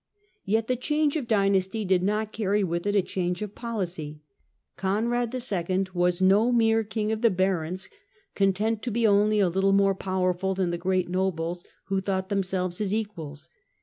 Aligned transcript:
Yet 0.45 0.65
the 0.65 0.75
change 0.75 1.15
of 1.15 1.27
dynasty 1.27 1.85
did 1.85 2.01
not 2.01 2.31
carry 2.33 2.63
with 2.63 2.87
it 2.87 2.95
a 2.95 3.03
change 3.03 3.43
of 3.43 3.53
policy. 3.53 4.19
Conrad 4.75 5.31
II. 5.31 5.85
was 5.93 6.23
no 6.23 6.51
mere' 6.51 6.83
king 6.83 7.11
of 7.11 7.21
the 7.21 7.29
barons," 7.29 7.87
content 8.33 8.81
to 8.81 8.89
be 8.89 9.05
only 9.05 9.39
a 9.39 9.47
little 9.47 9.73
more 9.73 9.93
powerful 9.93 10.55
than 10.55 10.71
the 10.71 10.79
great 10.79 11.07
nobles, 11.07 11.63
who 11.89 12.01
thought 12.01 12.29
themselves 12.29 12.79
his 12.79 12.95
equals. 12.95 13.47